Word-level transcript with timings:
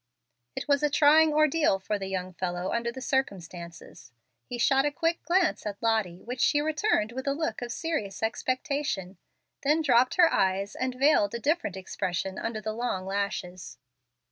It 0.55 0.67
was 0.67 0.81
a 0.81 0.89
trying 0.89 1.31
ordeal 1.31 1.77
for 1.77 1.99
the 1.99 2.07
young 2.07 2.33
fellow 2.33 2.73
under 2.73 2.91
the 2.91 3.01
circumstances. 3.03 4.11
He 4.47 4.57
shot 4.57 4.83
a 4.83 4.89
quick 4.91 5.21
glance 5.21 5.63
at 5.67 5.77
Lottie, 5.79 6.23
which 6.23 6.41
she 6.41 6.59
returned 6.59 7.11
with 7.11 7.27
a 7.27 7.33
look 7.35 7.61
of 7.61 7.71
serious 7.71 8.23
expectation, 8.23 9.19
then 9.61 9.83
dropped 9.83 10.15
her 10.15 10.33
eyes 10.33 10.73
and 10.73 10.95
veiled 10.95 11.35
a 11.35 11.39
different 11.39 11.77
expression 11.77 12.39
under 12.39 12.59
the 12.61 12.73
long 12.73 13.05
lashes. 13.05 13.77